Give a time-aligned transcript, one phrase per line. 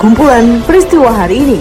[0.00, 1.60] Kumpulan peristiwa hari ini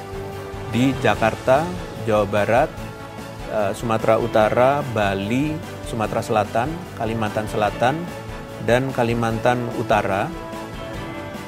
[0.75, 1.63] di Jakarta,
[2.03, 2.67] Jawa Barat,
[3.47, 5.55] eh, Sumatera Utara, Bali,
[5.87, 6.67] Sumatera Selatan,
[6.99, 7.95] Kalimantan Selatan,
[8.67, 10.27] dan Kalimantan Utara.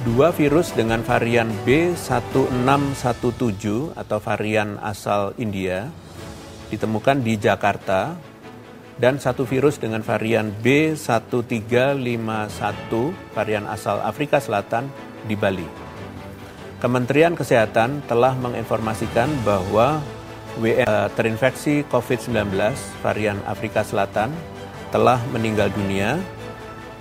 [0.08, 5.92] Dua virus dengan varian B1617 atau varian asal India
[6.72, 8.16] ditemukan di Jakarta
[8.98, 12.92] dan satu virus dengan varian B1351
[13.34, 14.90] varian asal Afrika Selatan
[15.30, 15.66] di Bali.
[16.78, 19.98] Kementerian Kesehatan telah menginformasikan bahwa
[20.58, 22.54] WN eh, terinfeksi COVID-19
[23.02, 24.34] varian Afrika Selatan
[24.90, 26.18] telah meninggal dunia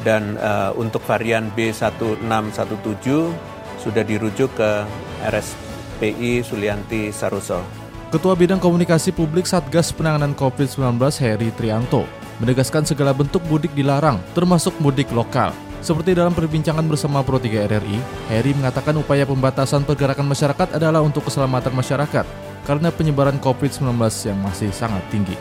[0.04, 3.32] dan uh, untuk varian B1617
[3.80, 4.84] sudah dirujuk ke
[5.24, 7.85] RSPI Sulianti Saroso.
[8.06, 12.06] Ketua Bidang Komunikasi Publik Satgas Penanganan COVID-19 Heri Trianto
[12.38, 15.50] menegaskan segala bentuk mudik dilarang, termasuk mudik lokal.
[15.82, 17.98] Seperti dalam perbincangan bersama Pro 3 RRI,
[18.30, 22.22] Heri mengatakan upaya pembatasan pergerakan masyarakat adalah untuk keselamatan masyarakat
[22.62, 25.34] karena penyebaran COVID-19 yang masih sangat tinggi.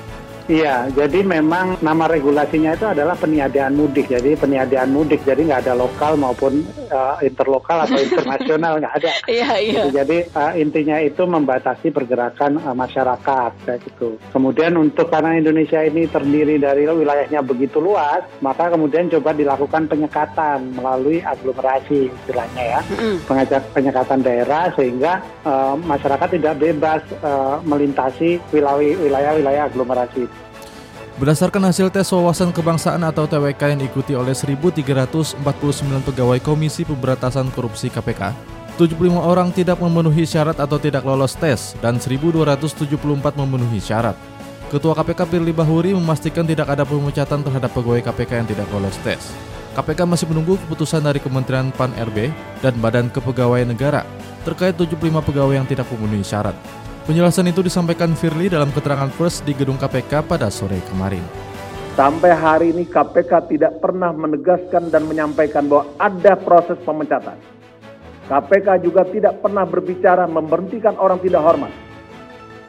[0.46, 4.14] Iya, jadi memang nama regulasinya itu adalah peniadaan mudik.
[4.14, 6.62] Jadi peniadaan mudik, jadi nggak ada lokal maupun
[6.94, 9.12] uh, interlokal atau internasional nggak ada.
[9.26, 9.84] Iya iya.
[9.90, 14.22] Jadi uh, intinya itu membatasi pergerakan uh, masyarakat kayak gitu.
[14.30, 20.78] Kemudian untuk karena Indonesia ini terdiri dari wilayahnya begitu luas, maka kemudian coba dilakukan penyekatan
[20.78, 22.82] melalui aglomerasi istilahnya ya,
[23.26, 30.34] pengajak penyekatan daerah sehingga uh, masyarakat tidak bebas uh, melintasi wilayah- wilayah-wilayah aglomerasi.
[31.16, 35.40] Berdasarkan hasil tes wawasan kebangsaan atau TWK yang diikuti oleh 1.349
[36.12, 38.36] pegawai Komisi Pemberantasan Korupsi KPK,
[38.76, 43.00] 75 orang tidak memenuhi syarat atau tidak lolos tes dan 1.274
[43.31, 44.20] memenuhi syarat.
[44.68, 49.32] Ketua KPK Firly Bahuri memastikan tidak ada pemecatan terhadap pegawai KPK yang tidak lolos tes.
[49.72, 52.28] KPK masih menunggu keputusan dari Kementerian PAN RB
[52.59, 54.03] dan Badan Kepegawaian Negara
[54.44, 56.59] terkait 75 pegawai yang tidak memenuhi syarat.
[57.06, 61.22] Penjelasan itu disampaikan Firly dalam keterangan pers di gedung KPK pada sore kemarin.
[61.94, 67.38] Sampai hari ini KPK tidak pernah menegaskan dan menyampaikan bahwa ada proses pemecatan.
[68.26, 71.70] KPK juga tidak pernah berbicara memberhentikan orang tidak hormat.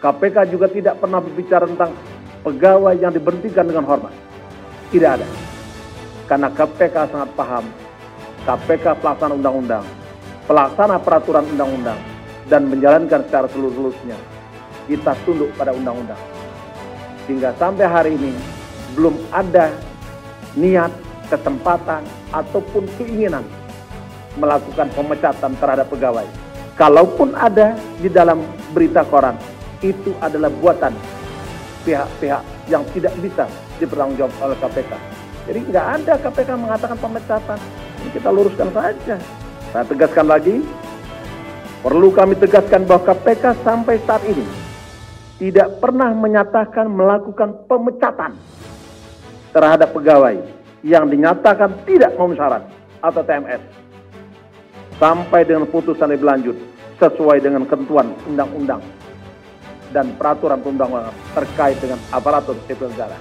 [0.05, 1.97] KPK juga tidak pernah berbicara tentang
[2.45, 4.13] pegawai yang diberhentikan dengan hormat.
[4.93, 5.25] Tidak ada.
[6.29, 7.65] Karena KPK sangat paham.
[8.45, 9.83] KPK pelaksana undang-undang,
[10.45, 11.99] pelaksana peraturan undang-undang,
[12.47, 14.19] dan menjalankan secara seluruh-seluruhnya.
[14.87, 16.19] Kita tunduk pada undang-undang.
[17.27, 18.31] Sehingga sampai hari ini
[18.95, 19.75] belum ada
[20.55, 20.95] niat,
[21.27, 23.43] kesempatan, ataupun keinginan
[24.39, 26.27] melakukan pemecatan terhadap pegawai.
[26.77, 29.34] Kalaupun ada di dalam berita koran,
[29.81, 30.93] itu adalah buatan
[31.83, 33.45] pihak-pihak yang tidak bisa
[33.81, 34.93] dipertanggungjawab oleh KPK.
[35.47, 37.59] Jadi nggak ada KPK mengatakan pemecatan.
[38.03, 39.16] Ini kita luruskan saja.
[39.72, 40.63] Saya tegaskan lagi,
[41.86, 44.42] perlu kami tegaskan bahwa KPK sampai saat ini
[45.38, 48.34] tidak pernah menyatakan melakukan pemecatan
[49.54, 50.34] terhadap pegawai
[50.83, 52.66] yang dinyatakan tidak memenuhi syarat
[53.06, 53.62] atau TMS
[54.98, 56.56] sampai dengan putusan lebih lanjut
[56.98, 58.83] sesuai dengan ketentuan undang-undang
[59.94, 63.15] dan peraturan perundang-undangan terkait dengan aparatur sipil negara.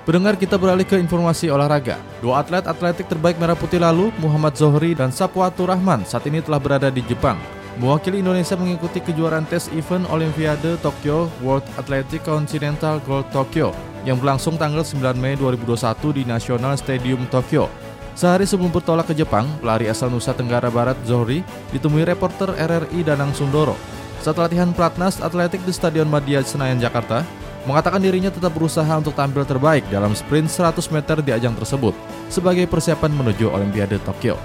[0.00, 2.00] Pendengar kita beralih ke informasi olahraga.
[2.24, 6.56] Dua atlet atletik terbaik Merah Putih lalu, Muhammad Zohri dan Sapwatur Rahman saat ini telah
[6.56, 7.36] berada di Jepang.
[7.76, 13.76] Mewakili Indonesia mengikuti kejuaraan tes event Olimpiade Tokyo World Athletic Continental Gold Tokyo
[14.08, 17.68] yang berlangsung tanggal 9 Mei 2021 di National Stadium Tokyo.
[18.16, 21.44] Sehari sebelum bertolak ke Jepang, pelari asal Nusa Tenggara Barat Zohri
[21.76, 23.76] ditemui reporter RRI Danang Sundoro.
[24.20, 27.24] Saat latihan Platnas Atletik di Stadion Madia Senayan, Jakarta,
[27.68, 31.92] mengatakan dirinya tetap berusaha untuk tampil terbaik dalam sprint 100 meter di ajang tersebut
[32.32, 34.38] sebagai persiapan menuju Olimpiade Tokyo.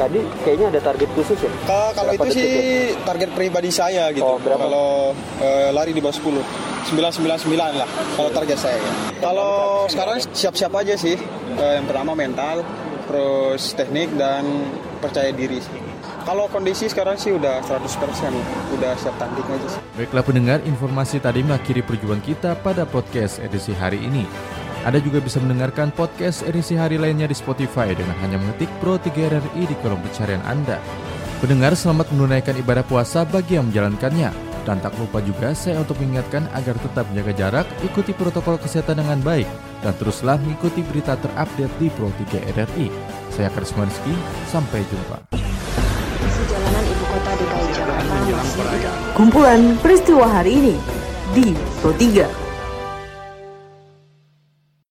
[0.00, 1.52] Tadi kayaknya ada target khusus ya?
[1.68, 2.60] Kalau, kalau itu sih itu?
[3.04, 4.24] target pribadi saya gitu.
[4.24, 4.64] Oh, berapa?
[4.64, 5.12] Kalau
[5.44, 6.40] uh, lari di bawah 10.
[6.80, 8.80] 999 lah kalau target saya.
[8.80, 8.92] Ya.
[9.20, 11.20] Kalau sekarang siap-siap aja sih.
[11.60, 12.64] Uh, yang pertama mental,
[13.04, 14.48] terus teknik dan
[15.04, 15.80] percaya diri sih.
[16.20, 17.80] Kalau kondisi sekarang sih udah 100%
[18.76, 19.80] udah siap tanding aja sih.
[19.96, 24.28] Baiklah pendengar, informasi tadi mengakhiri perjuangan kita pada podcast edisi hari ini.
[24.84, 29.12] Anda juga bisa mendengarkan podcast edisi hari lainnya di Spotify dengan hanya mengetik Pro 3
[29.12, 30.80] RRI di kolom pencarian Anda.
[31.40, 34.32] Pendengar selamat menunaikan ibadah puasa bagi yang menjalankannya.
[34.68, 39.16] Dan tak lupa juga saya untuk mengingatkan agar tetap menjaga jarak, ikuti protokol kesehatan dengan
[39.24, 39.48] baik,
[39.80, 42.86] dan teruslah mengikuti berita terupdate di Pro 3 RRI.
[43.32, 44.12] Saya Karisma Rizky,
[44.52, 45.39] sampai jumpa.
[46.20, 48.60] Perjalanan ibu kota DKI Jakarta masih
[49.16, 50.74] Kumpulan peristiwa hari ini
[51.32, 52.49] di Pro 3.